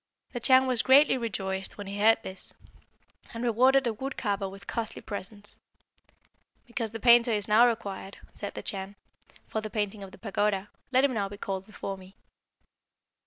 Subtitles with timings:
[0.33, 2.55] "The Chan was greatly rejoiced when he heard this,
[3.35, 5.59] and rewarded the wood carver with costly presents.
[6.65, 8.95] 'Because the painter is now required,' said the Chan,
[9.47, 12.15] 'for the painting of the pagoda, let him now be called before me.'